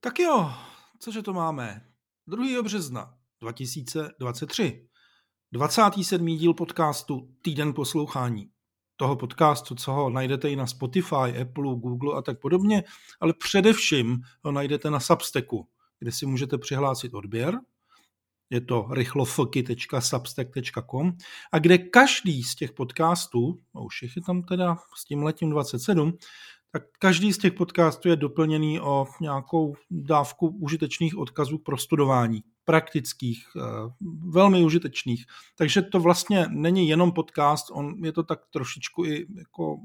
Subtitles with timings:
[0.00, 0.50] Tak jo,
[0.98, 1.86] cože to máme?
[2.26, 2.62] 2.
[2.62, 4.88] března 2023.
[5.52, 6.26] 27.
[6.26, 8.50] díl podcastu Týden poslouchání.
[8.96, 12.84] Toho podcastu, co ho najdete i na Spotify, Apple, Google a tak podobně,
[13.20, 15.68] ale především ho najdete na Substacku,
[15.98, 17.60] kde si můžete přihlásit odběr.
[18.50, 21.12] Je to rychlofky.substack.com
[21.52, 26.18] a kde každý z těch podcastů, a už je tam teda s tím letím 27,
[26.70, 33.46] tak každý z těch podcastů je doplněný o nějakou dávku užitečných odkazů pro studování, praktických,
[33.56, 33.60] eh,
[34.28, 35.24] velmi užitečných.
[35.56, 39.78] Takže to vlastně není jenom podcast, on je to tak trošičku i jako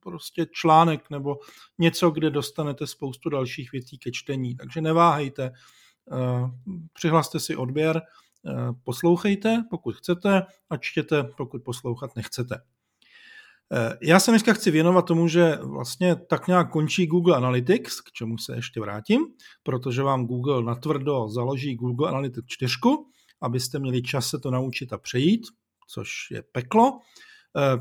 [0.00, 1.38] prostě článek nebo
[1.78, 4.56] něco, kde dostanete spoustu dalších věcí ke čtení.
[4.56, 6.50] Takže neváhejte, eh,
[6.92, 8.02] přihlaste si odběr,
[8.46, 8.52] eh,
[8.84, 12.62] poslouchejte, pokud chcete, a čtěte, pokud poslouchat nechcete.
[13.72, 18.12] Eh, já se dneska chci věnovat tomu, že vlastně tak nějak končí Google Analytics, k
[18.12, 19.26] čemu se ještě vrátím,
[19.62, 22.74] protože vám Google natvrdo založí Google Analytics 4,
[23.40, 25.46] abyste měli čas se to naučit a přejít,
[25.88, 26.98] což je peklo.
[27.56, 27.76] Eh,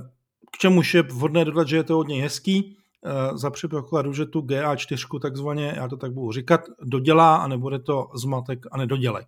[0.52, 4.42] k čemuž je vhodné dodat, že je to hodně hezký, eh, za předpokladu, že tu
[4.42, 9.28] GA4 takzvaně, já to tak budu říkat, dodělá a nebude to zmatek a nedodělek.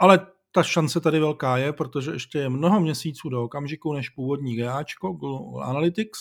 [0.00, 4.56] Ale ta šance tady velká je, protože ještě je mnoho měsíců do okamžiku, než původní
[4.56, 6.18] GAčko, Google Analytics,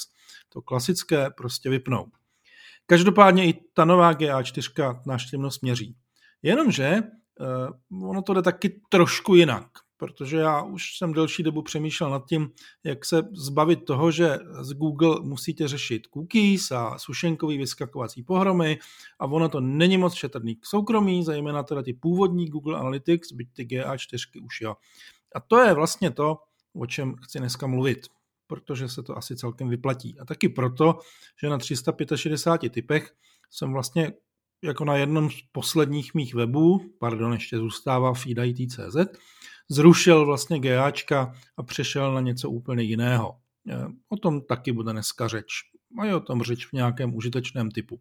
[0.50, 2.06] to klasické, prostě vypnou.
[2.86, 5.96] Každopádně i ta nová GA4 návštěvnost měří.
[6.42, 7.02] Jenomže
[8.00, 9.68] uh, ono to jde taky trošku jinak
[10.02, 12.50] protože já už jsem delší dobu přemýšlel nad tím,
[12.84, 18.80] jak se zbavit toho, že z Google musíte řešit cookies a sušenkový vyskakovací pohromy
[19.20, 23.48] a ono to není moc šetrný k soukromí, zejména teda ty původní Google Analytics, byť
[23.54, 24.76] ty GA4 už jo.
[25.36, 26.38] A to je vlastně to,
[26.76, 28.08] o čem chci dneska mluvit,
[28.48, 30.20] protože se to asi celkem vyplatí.
[30.20, 31.00] A taky proto,
[31.42, 33.14] že na 365 typech
[33.50, 34.14] jsem vlastně
[34.64, 38.96] jako na jednom z posledních mých webů, pardon, ještě zůstává feed.it.cz,
[39.72, 43.36] zrušil vlastně GAčka a přešel na něco úplně jiného.
[43.70, 45.48] E, o tom taky bude dneska řeč.
[46.00, 48.00] A je o tom řeč v nějakém užitečném typu.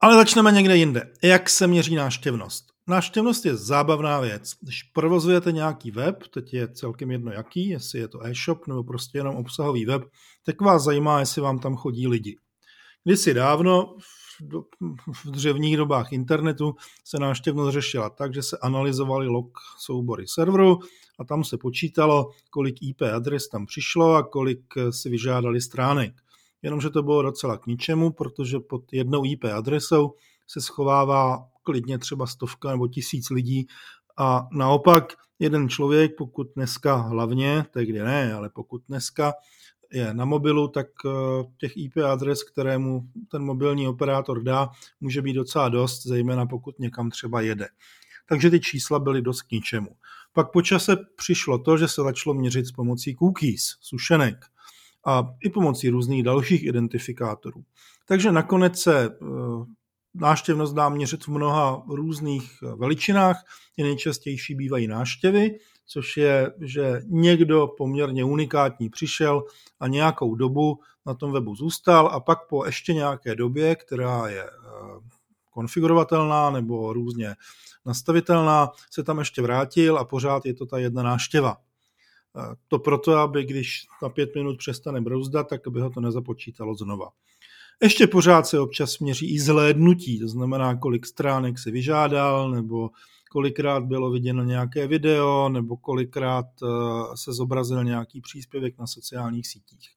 [0.00, 1.12] Ale začneme někde jinde.
[1.22, 2.66] Jak se měří náštěvnost?
[2.86, 4.52] Náštěvnost je zábavná věc.
[4.60, 9.18] Když provozujete nějaký web, teď je celkem jedno jaký, jestli je to e-shop nebo prostě
[9.18, 10.02] jenom obsahový web,
[10.46, 12.36] tak vás zajímá, jestli vám tam chodí lidi.
[13.04, 13.96] Kdysi dávno
[15.24, 16.74] v dřevních dobách internetu
[17.04, 20.78] se návštěvnost řešila tak, že se analyzovali log soubory serveru
[21.18, 26.14] a tam se počítalo, kolik IP adres tam přišlo a kolik si vyžádali stránek.
[26.62, 30.14] Jenomže to bylo docela k ničemu, protože pod jednou IP adresou
[30.46, 33.66] se schovává klidně třeba stovka nebo tisíc lidí
[34.18, 39.32] a naopak jeden člověk, pokud dneska hlavně, tehdy ne, ale pokud dneska
[39.92, 41.10] je na mobilu, tak eh,
[41.58, 44.70] těch IP adres, kterému ten mobilní operátor dá,
[45.00, 47.68] může být docela dost, zejména pokud někam třeba jede.
[48.28, 49.88] Takže ty čísla byly dost k ničemu.
[50.32, 54.36] Pak po čase přišlo to, že se začalo měřit s pomocí cookies, sušenek
[55.06, 57.64] a i pomocí různých dalších identifikátorů.
[58.06, 59.16] Takže nakonec se eh,
[60.14, 63.44] náštěvnost dá měřit v mnoha různých veličinách.
[63.76, 69.44] Ty nejčastější bývají náštěvy, což je, že někdo poměrně unikátní přišel
[69.80, 74.44] a nějakou dobu na tom webu zůstal a pak po ještě nějaké době, která je
[74.44, 74.50] eh,
[75.50, 77.34] konfigurovatelná nebo různě
[77.86, 81.56] nastavitelná, se tam ještě vrátil a pořád je to ta jedna náštěva.
[82.36, 86.74] Eh, to proto, aby když na pět minut přestane brouzdat, tak aby ho to nezapočítalo
[86.74, 87.08] znova.
[87.82, 92.90] Ještě pořád se občas měří i zhlédnutí, to znamená, kolik stránek si vyžádal, nebo
[93.30, 96.66] kolikrát bylo viděno nějaké video nebo kolikrát eh,
[97.14, 99.90] se zobrazil nějaký příspěvek na sociálních sítích.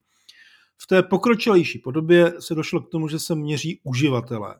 [0.78, 4.54] V té pokročilejší podobě se došlo k tomu, že se měří uživatelé.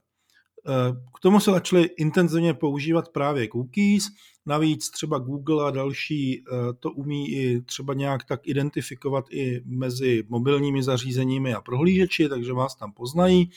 [0.69, 4.04] Eh, k tomu se začaly intenzivně používat právě cookies,
[4.47, 10.25] navíc třeba Google a další eh, to umí i třeba nějak tak identifikovat i mezi
[10.28, 13.50] mobilními zařízeními a prohlížeči, takže vás tam poznají.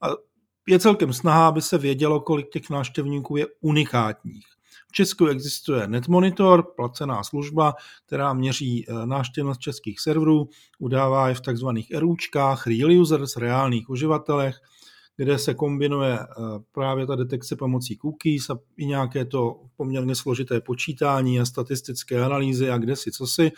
[0.00, 0.08] A
[0.68, 4.46] je celkem snaha, aby se vědělo, kolik těch návštěvníků je unikátních.
[4.92, 7.74] Česku existuje NetMonitor, placená služba,
[8.06, 10.48] která měří eh, návštěvnost českých serverů,
[10.78, 14.60] udává je v takzvaných RUčkách, Real Users, reálných uživatelech,
[15.16, 16.24] kde se kombinuje eh,
[16.72, 22.70] právě ta detekce pomocí cookies a i nějaké to poměrně složité počítání a statistické analýzy
[22.70, 23.52] a kde si co si,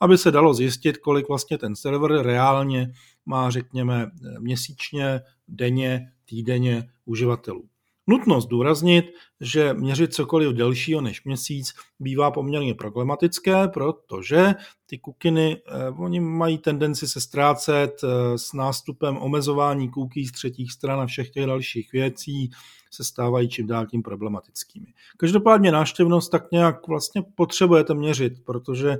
[0.00, 2.92] aby se dalo zjistit, kolik vlastně ten server reálně
[3.26, 7.71] má, řekněme, měsíčně, denně, týdenně uživatelů.
[8.06, 9.04] Nutno zdůraznit,
[9.40, 14.54] že měřit cokoliv delšího než měsíc bývá poměrně problematické, protože
[14.86, 20.72] ty kukiny, eh, oni mají tendenci se ztrácet eh, s nástupem omezování kůký z třetích
[20.72, 22.50] stran a všech těch dalších věcí
[22.90, 24.86] se stávají čím dál tím problematickými.
[25.16, 28.98] Každopádně náštěvnost tak nějak vlastně potřebujete měřit, protože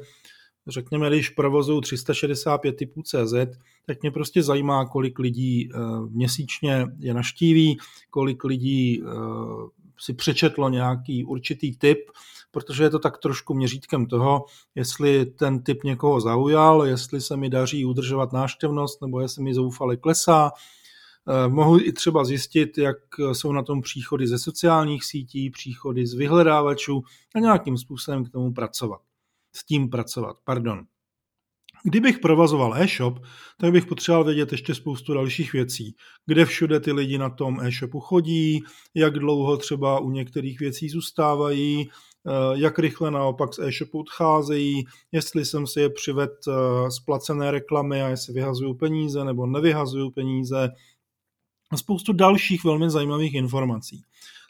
[0.69, 3.35] řekněme, když provozuju 365 typů CZ,
[3.87, 5.79] tak mě prostě zajímá, kolik lidí eh,
[6.11, 7.79] měsíčně je naštíví,
[8.11, 9.09] kolik lidí eh,
[9.99, 11.99] si přečetlo nějaký určitý typ,
[12.51, 14.45] protože je to tak trošku měřítkem toho,
[14.75, 19.97] jestli ten typ někoho zaujal, jestli se mi daří udržovat náštěvnost, nebo jestli mi zoufale
[19.97, 20.51] klesá.
[21.29, 22.97] Eh, mohu i třeba zjistit, jak
[23.33, 27.03] jsou na tom příchody ze sociálních sítí, příchody z vyhledávačů
[27.35, 29.01] a nějakým způsobem k tomu pracovat
[29.53, 30.37] s tím pracovat.
[30.45, 30.85] Pardon.
[31.83, 33.19] Kdybych provazoval e-shop,
[33.59, 35.97] tak bych potřeboval vědět ještě spoustu dalších věcí.
[36.27, 38.63] Kde všude ty lidi na tom e-shopu chodí,
[38.95, 45.45] jak dlouho třeba u některých věcí zůstávají, eh, jak rychle naopak z e-shopu odcházejí, jestli
[45.45, 46.31] jsem si je přived
[46.89, 50.69] z eh, placené reklamy a jestli vyhazuju peníze nebo nevyhazuju peníze.
[51.77, 54.03] Spoustu dalších velmi zajímavých informací.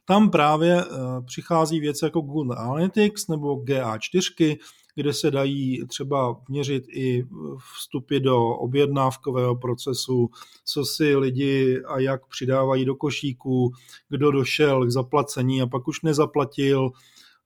[0.05, 0.87] Tam právě eh,
[1.26, 4.56] přichází věci jako Google Analytics nebo GA4,
[4.94, 7.27] kde se dají třeba měřit i
[7.75, 10.31] vstupy do objednávkového procesu,
[10.65, 13.73] co si lidi a jak přidávají do košíků,
[14.09, 16.91] kdo došel k zaplacení a pak už nezaplatil.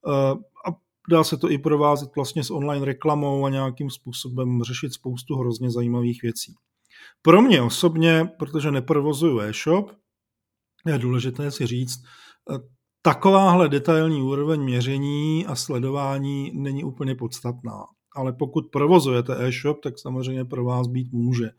[0.08, 0.32] Eh,
[0.70, 0.76] a
[1.10, 5.70] dá se to i provázet vlastně s online reklamou a nějakým způsobem řešit spoustu hrozně
[5.70, 6.54] zajímavých věcí.
[7.22, 9.90] Pro mě osobně, protože neprovozuju e-shop,
[10.86, 12.02] je důležité si říct,
[12.50, 12.75] eh,
[13.06, 17.84] Takováhle detailní úroveň měření a sledování není úplně podstatná.
[18.16, 21.50] Ale pokud provozujete e-shop, tak samozřejmě pro vás být může.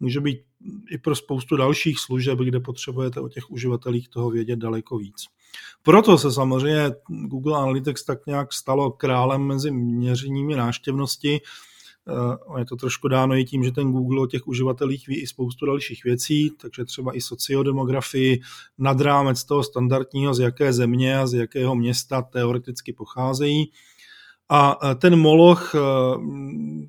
[0.00, 0.38] Může být
[0.90, 5.24] i pro spoustu dalších služeb, kde potřebujete o těch uživatelích toho vědět daleko víc.
[5.82, 11.40] Proto se samozřejmě Google Analytics tak nějak stalo králem mezi měřeními náštěvnosti,
[12.08, 15.26] Eh, je to trošku dáno i tím, že ten Google o těch uživatelích ví i
[15.26, 18.40] spoustu dalších věcí, takže třeba i sociodemografii
[18.78, 23.70] nad rámec toho standardního, z jaké země a z jakého města teoreticky pocházejí.
[24.48, 25.78] A eh, ten moloch eh,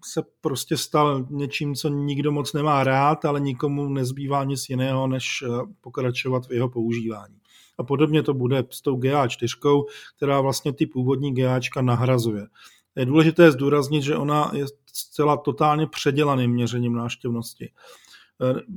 [0.05, 5.43] se prostě stal něčím, co nikdo moc nemá rád, ale nikomu nezbývá nic jiného, než
[5.81, 7.35] pokračovat v jeho používání.
[7.77, 9.83] A podobně to bude s tou GA4,
[10.17, 12.47] která vlastně ty původní GAčka nahrazuje.
[12.97, 17.65] Je důležité zdůraznit, že ona je zcela totálně předělaným měřením náštěvnosti.
[17.65, 17.71] E,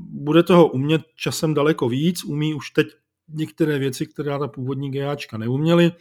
[0.01, 2.87] bude toho umět časem daleko víc, umí už teď
[3.29, 5.93] některé věci, které ta původní GAčka neuměly.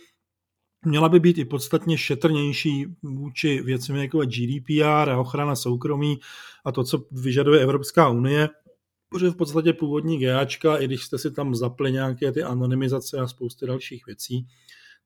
[0.85, 6.19] Měla by být i podstatně šetrnější vůči věcem jako GDPR a ochrana soukromí
[6.65, 8.49] a to, co vyžaduje Evropská unie,
[9.09, 13.27] protože v podstatě původní GAčka, i když jste si tam zapli nějaké ty anonymizace a
[13.27, 14.47] spousty dalších věcí,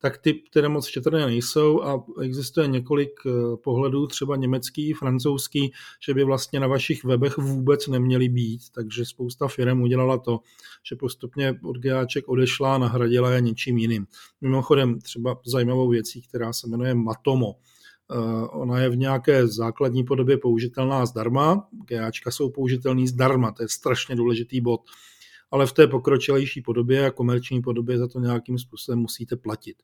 [0.03, 5.71] tak ty, které moc šetrné nejsou a existuje několik eh, pohledů, třeba německý, francouzský,
[6.05, 10.39] že by vlastně na vašich webech vůbec neměly být, takže spousta firm udělala to,
[10.89, 14.07] že postupně od GAček odešla a nahradila je něčím jiným.
[14.41, 20.37] Mimochodem třeba zajímavou věcí, která se jmenuje Matomo, eh, Ona je v nějaké základní podobě
[20.37, 24.81] použitelná zdarma, GAčka jsou použitelný zdarma, to je strašně důležitý bod
[25.53, 29.75] ale v té pokročilejší podobě a komerční podobě za to nějakým způsobem musíte platit.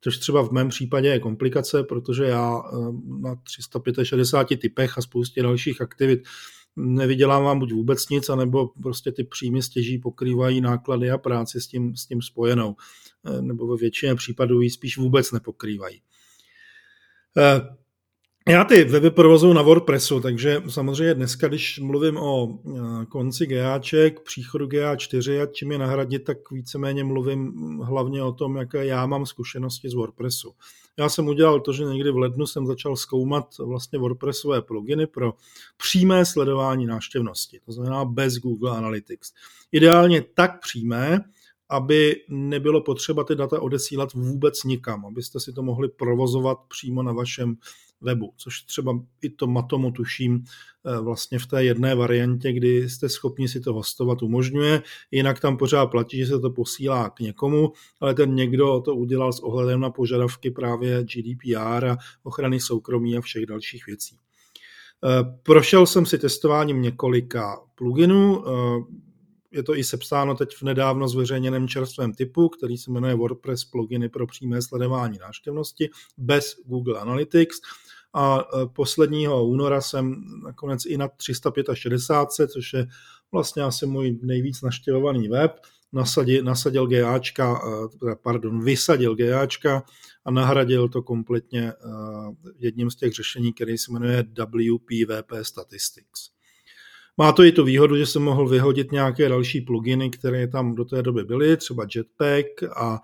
[0.00, 2.76] Což třeba v mém případě je komplikace, protože já eh,
[3.20, 6.20] na 365 typech a spoustě dalších aktivit
[6.76, 11.96] nevydělávám buď vůbec nic, anebo prostě ty příjmy stěží pokrývají náklady a práci s tím,
[11.96, 12.76] s tím spojenou.
[13.26, 16.00] Eh, nebo ve většině případů ji spíš vůbec nepokrývají.
[18.48, 24.20] Já ty weby provozuju na WordPressu, takže samozřejmě dneska, když mluvím o eh, konci GAček,
[24.20, 29.26] příchodu GA4 a čím je nahradit, tak víceméně mluvím hlavně o tom, jaké já mám
[29.26, 30.52] zkušenosti z WordPressu.
[30.96, 35.32] Já jsem udělal to, že někdy v lednu jsem začal zkoumat vlastně WordPressové pluginy pro
[35.76, 39.32] přímé sledování návštěvnosti, to znamená bez Google Analytics.
[39.72, 41.20] Ideálně tak přímé,
[41.68, 47.12] aby nebylo potřeba ty data odesílat vůbec nikam, abyste si to mohli provozovat přímo na
[47.12, 47.56] vašem
[48.00, 53.08] webu, což třeba i to Matomo tuším eh, vlastně v té jedné variantě, kdy jste
[53.08, 57.72] schopni si to hostovat, umožňuje, jinak tam pořád platí, že se to posílá k někomu,
[58.00, 63.20] ale ten někdo to udělal s ohledem na požadavky právě GDPR a ochrany soukromí a
[63.20, 64.16] všech dalších věcí.
[65.04, 68.52] Eh, prošel jsem si testováním několika pluginů, eh,
[69.56, 74.08] je to i sepsáno teď v nedávno zveřejněném čerstvém typu, který se jmenuje WordPress pluginy
[74.08, 77.56] pro přímé sledování návštěvnosti bez Google Analytics
[78.14, 82.86] a e, posledního února jsem nakonec i na 365, což je
[83.32, 85.60] vlastně asi můj nejvíc naštěvovaný web,
[85.92, 87.60] nasadil, nasadil GAčka,
[88.22, 89.82] pardon, vysadil GAčka
[90.24, 91.72] a nahradil to kompletně
[92.58, 96.35] jedním z těch řešení, který se jmenuje WPVP Statistics.
[97.18, 100.84] Má to i tu výhodu, že jsem mohl vyhodit nějaké další pluginy, které tam do
[100.84, 103.00] té doby byly, třeba Jetpack a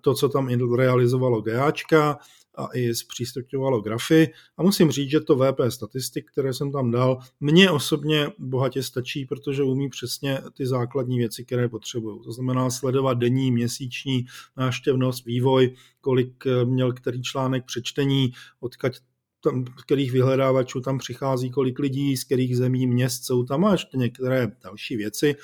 [0.00, 2.18] to, co tam realizovalo GAčka
[2.54, 4.28] a i zpřístupňovalo grafy.
[4.56, 9.26] A musím říct, že to VP statistik, které jsem tam dal, mně osobně bohatě stačí,
[9.26, 12.22] protože umí přesně ty základní věci, které potřebuju.
[12.22, 14.26] To znamená sledovat denní, měsíční
[14.56, 18.96] náštěvnost, vývoj, kolik měl který článek přečtení, odkaď
[19.40, 23.96] tam, kterých vyhledávačů tam přichází, kolik lidí, z kterých zemí, měst jsou tam a ještě
[23.96, 25.36] některé další věci.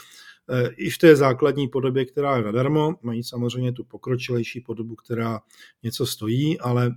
[0.50, 5.40] E, I v té základní podobě, která je nadarmo, mají samozřejmě tu pokročilejší podobu, která
[5.82, 6.92] něco stojí, ale e,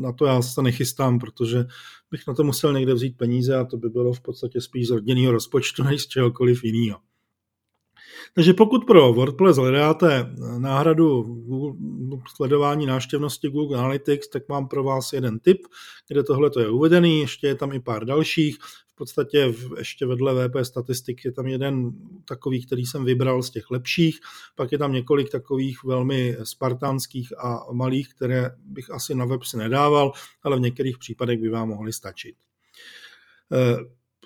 [0.00, 1.64] na to já se nechystám, protože
[2.10, 4.90] bych na to musel někde vzít peníze a to by bylo v podstatě spíš z
[4.90, 6.98] rodinného rozpočtu než z čehokoliv jiného.
[8.34, 15.12] Takže pokud pro WordPress hledáte náhradu Google, sledování návštěvnosti Google Analytics, tak mám pro vás
[15.12, 15.58] jeden tip,
[16.08, 18.58] kde tohle je uvedený, ještě je tam i pár dalších.
[18.88, 21.92] V podstatě ještě vedle VP statistik je tam jeden
[22.24, 24.18] takový, který jsem vybral z těch lepších,
[24.56, 29.56] pak je tam několik takových velmi spartánských a malých, které bych asi na web si
[29.56, 32.34] nedával, ale v některých případech by vám mohly stačit.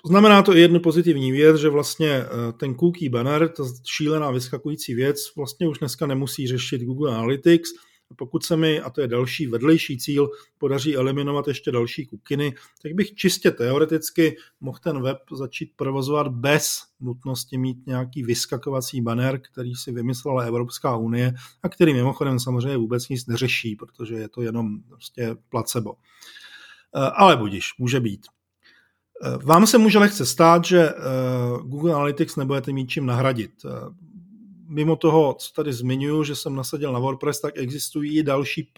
[0.05, 4.93] Znamená to i jednu pozitivní věc, že vlastně eh, ten cookie banner, ta šílená vyskakující
[4.93, 7.69] věc, vlastně už dneska nemusí řešit Google Analytics.
[8.15, 12.93] Pokud se mi, a to je další vedlejší cíl, podaří eliminovat ještě další kukiny, tak
[12.93, 19.75] bych čistě teoreticky mohl ten web začít provozovat bez nutnosti mít nějaký vyskakovací banner, který
[19.75, 21.33] si vymyslela Evropská unie
[21.63, 25.93] a který mimochodem samozřejmě vůbec nic neřeší, protože je to jenom prostě placebo.
[26.95, 28.25] Eh, ale budíš, může být.
[29.25, 30.93] Eh, vám se může lehce stát, že eh,
[31.63, 33.51] Google Analytics nebudete mít čím nahradit.
[33.65, 33.69] Eh,
[34.67, 38.71] mimo toho, co tady zmiňuji, že jsem nasadil na WordPress, tak existují i další,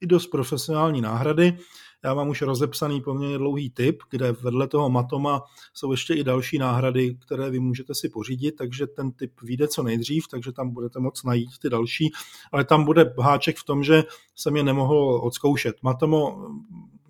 [0.00, 1.58] i dost profesionální náhrady.
[2.04, 5.42] Já mám už rozepsaný poměrně dlouhý tip, kde vedle toho Matoma
[5.74, 9.82] jsou ještě i další náhrady, které vy můžete si pořídit, takže ten tip vyjde co
[9.82, 12.12] nejdřív, takže tam budete moc najít ty další,
[12.52, 14.04] ale tam bude háček v tom, že
[14.36, 15.76] jsem je nemohl odzkoušet.
[15.82, 16.48] Matomo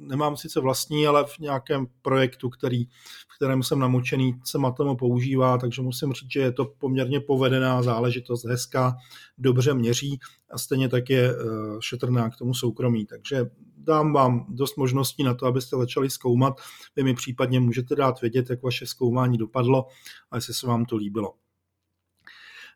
[0.06, 2.84] nemám sice vlastní, ale v nějakém projektu, který,
[3.28, 7.82] v kterém jsem namočený, se Matomo používá, takže musím říct, že je to poměrně povedená
[7.82, 8.96] záležitost, hezká,
[9.38, 10.18] dobře měří
[10.50, 11.40] a stejně tak je uh,
[11.80, 13.06] šetrná k tomu soukromí.
[13.06, 16.60] Takže dám vám dost možností na to, abyste začali zkoumat.
[16.96, 19.86] Vy mi případně můžete dát vědět, jak vaše zkoumání dopadlo
[20.30, 21.34] a jestli se vám to líbilo.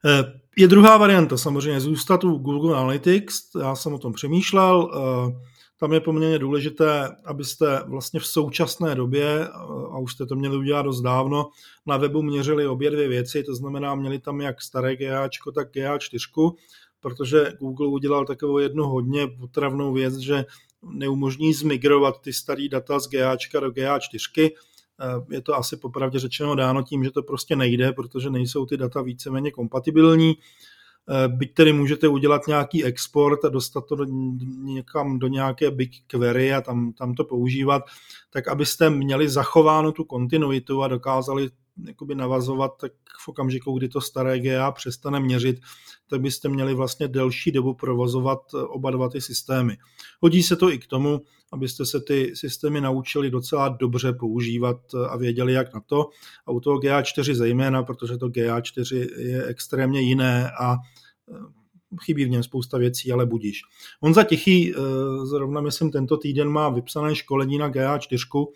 [0.04, 5.55] Eh, je druhá varianta samozřejmě zůstat u Google Analytics, já jsem o tom přemýšlel, eh,
[5.78, 9.49] tam je poměrně důležité, abyste vlastně v současné době,
[9.90, 11.49] a už jste to měli udělat dost dávno,
[11.87, 16.52] na webu měřili obě dvě věci, to znamená, měli tam jak staré GAčko, tak GA4,
[17.00, 20.45] protože Google udělal takovou jednu hodně potravnou věc, že
[20.83, 24.50] neumožní zmigrovat ty staré data z GAčka do GA4.
[25.30, 29.02] Je to asi popravdě řečeno dáno tím, že to prostě nejde, protože nejsou ty data
[29.02, 30.35] víceméně kompatibilní.
[31.08, 34.04] Eh, byť tedy můžete udělat nějaký export a dostat to do,
[34.62, 37.82] někam do nějaké big query a tam, tam to používat,
[38.30, 41.50] tak abyste měli zachováno tu kontinuitu a dokázali
[41.85, 42.92] jakoby navazovat tak
[43.25, 45.61] v okamžiku, kdy to staré GA přestane měřit,
[46.11, 49.76] tak byste měli vlastně delší dobu provozovat oba dva ty systémy.
[50.21, 51.21] Hodí se to i k tomu,
[51.52, 54.76] abyste se ty systémy naučili docela dobře používat
[55.09, 56.09] a věděli, jak na to.
[56.47, 60.76] A u toho GA4 zejména, protože to GA4 je extrémně jiné a
[61.33, 61.35] eh,
[62.04, 63.61] chybí v něm spousta věcí, ale budíš.
[64.00, 64.76] On za Tichý, eh,
[65.26, 68.52] zrovna myslím tento týden má vypsané školení na GA4, eh,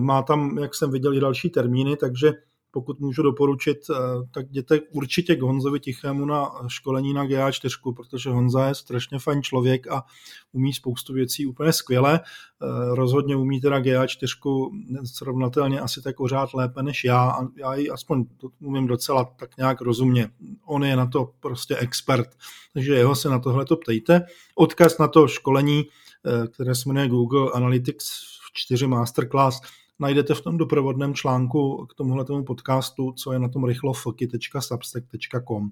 [0.00, 2.32] má tam, jak jsem viděl, i další termíny, takže
[2.76, 3.94] pokud můžu doporučit, eh,
[4.30, 9.42] tak jděte určitě k Honzovi Tichému na školení na GA4, protože Honza je strašně fajn
[9.42, 10.04] člověk a
[10.52, 12.20] umí spoustu věcí úplně skvěle.
[12.20, 14.70] Eh, rozhodně umí teda GA4
[15.04, 18.24] srovnatelně asi tak pořád lépe než já a já ji aspoň
[18.60, 20.28] umím docela tak nějak rozumně.
[20.66, 22.28] On je na to prostě expert,
[22.72, 24.22] takže jeho se na tohle to ptejte.
[24.54, 25.84] Odkaz na to školení,
[26.26, 29.60] eh, které se jmenuje Google Analytics 4 Masterclass,
[29.98, 35.70] najdete v tom doprovodném článku k tomuhle podcastu, co je na tom rychlofoky.substack.com.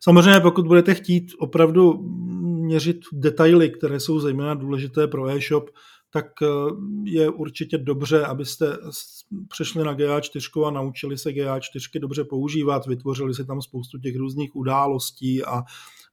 [0.00, 1.98] Samozřejmě, pokud budete chtít opravdu
[2.42, 5.70] měřit detaily, které jsou zejména důležité pro e-shop,
[6.10, 6.46] tak eh,
[7.04, 8.76] je určitě dobře, abyste
[9.48, 14.56] přešli na GA4 a naučili se GA4 dobře používat, vytvořili si tam spoustu těch různých
[14.56, 15.62] událostí a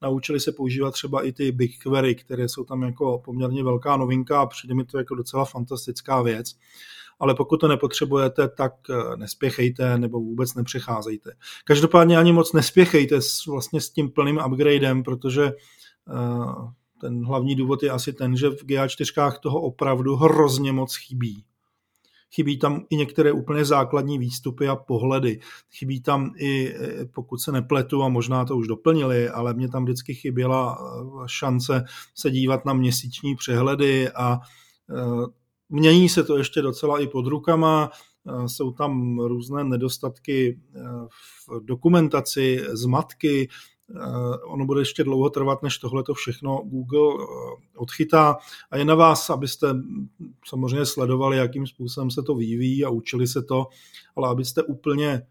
[0.02, 4.46] naučili se používat třeba i ty BigQuery, které jsou tam jako poměrně velká novinka a
[4.46, 6.56] přijde mi to jako docela fantastická věc.
[7.20, 11.32] ale pokud to nepotřebujete, tak eh, nespěchejte nebo vůbec nepřecházejte.
[11.64, 15.52] Každopádně ani moc nespěchejte s, vlastně s tím plným upgradem, protože
[16.08, 16.70] uh,
[17.02, 21.46] ten hlavní důvod je asi ten, že v GA4 toho opravdu hrozně moc chybí.
[22.34, 25.40] Chybí tam i některé úplně základní výstupy a pohledy.
[25.78, 29.84] Chybí tam i, eh, pokud se nepletu, a možná to už doplnili, ale mě tam
[29.84, 30.78] vždycky chyběla
[31.26, 31.84] šance
[32.16, 34.40] se dívat na měsíční přehledy a
[35.70, 37.90] Mění se to ještě docela i pod rukama,
[38.28, 40.80] eh, jsou tam různé nedostatky eh,
[41.48, 43.75] v dokumentaci, zmatky, eh,
[44.44, 47.26] ono bude ještě dlouho trvat, než tohle to všechno Google
[47.76, 48.38] odchytá
[48.72, 49.68] a je na vás, abyste
[50.46, 53.68] samozřejmě sledovali, jakým způsobem se to vyvíjí a učili se to,
[54.16, 55.22] ale abyste úplně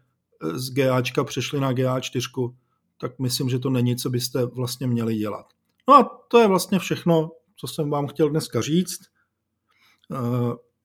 [0.53, 2.53] z GAčka přešli na GA4,
[2.99, 5.45] tak myslím, že to není, co byste vlastně měli dělat.
[5.87, 8.99] No a to je vlastně všechno, co jsem vám chtěl dneska říct.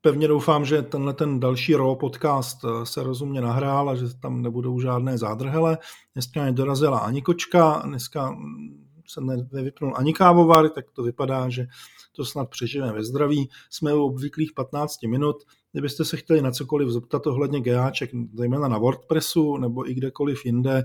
[0.02, 4.42] Pevně doufám, že tenhle ten další RAW podcast eh, se rozumně nahrál a že tam
[4.42, 5.78] nebudou žádné zádrhele.
[6.14, 9.21] Dneska nedorazila ani kočka, dneska mm, se
[9.52, 11.66] nevypnul ani kávovar, tak to vypadá, že
[12.12, 13.49] to snad přežijeme ve zdraví.
[13.71, 15.37] Jsme u obvyklých 15 minut.
[15.73, 20.85] Kdybyste se chtěli na cokoliv zeptat ohledně GAček, zejména na WordPressu nebo i kdekoliv jinde,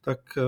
[0.00, 0.42] tak eh,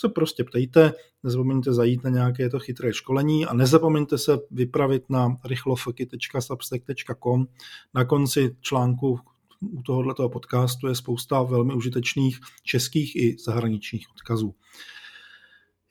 [0.00, 5.36] se prostě ptejte, nezapomeňte zajít na nějaké to chytré školení a nezapomeňte se vypravit na
[5.44, 7.46] rychlofoky.substack.com.
[7.94, 9.20] Na konci článku
[9.60, 14.54] u tohoto podcastu je spousta velmi užitečných českých i zahraničních odkazů.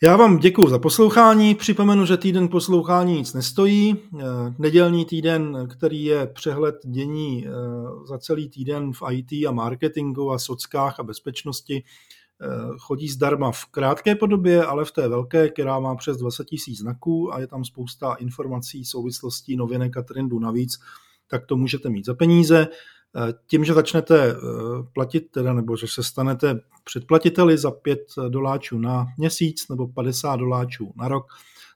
[0.03, 1.56] Já vám děkuji za poslouchání.
[1.56, 3.96] Připomenu, že týden poslouchání nic nestojí.
[4.20, 4.24] Eh,
[4.60, 7.51] nedělní týden, který je přehled dění eh,
[8.08, 11.84] za celý týden v IT a marketingu a sockách a bezpečnosti,
[12.41, 16.77] Eh, chodí zdarma v krátké podobě, ale v té velké, která má přes 20 000
[16.77, 20.79] znaků a je tam spousta informací, souvislostí, novinek a trendů navíc,
[21.27, 22.68] tak to můžete mít za peníze.
[23.16, 24.36] Eh, tím, že začnete eh,
[24.94, 28.00] platit, teda, nebo že se stanete předplatiteli za 5
[28.30, 31.25] doláčů na měsíc nebo 50 doláčů na rok,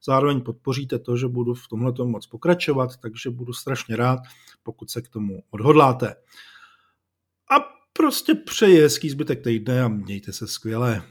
[0.05, 4.19] zároveň podpoříte to, že budu v tomhle moc pokračovat, takže budu strašně rád,
[4.63, 6.15] pokud se k tomu odhodláte.
[7.51, 7.55] A
[7.93, 11.03] prostě přeji hezký zbytek týdne a mějte se skvěle.